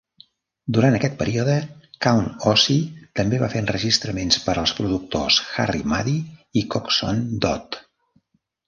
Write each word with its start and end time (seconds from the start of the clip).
Durant 0.77 0.95
aquest 0.99 1.17
període, 1.19 1.57
Count 2.05 2.31
Ossie 2.53 3.03
també 3.21 3.43
va 3.45 3.51
fer 3.55 3.63
enregistraments 3.65 4.43
per 4.49 4.57
als 4.65 4.75
productors 4.81 5.41
Harry 5.67 5.87
Mudie 5.95 6.21
i 6.63 6.67
Coxsone 6.77 7.43
Dodd. 7.47 7.83